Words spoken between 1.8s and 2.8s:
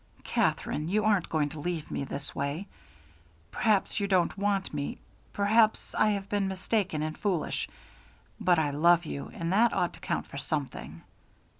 me this way.